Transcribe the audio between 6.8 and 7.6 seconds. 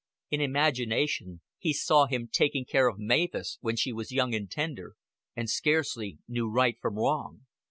from wrong.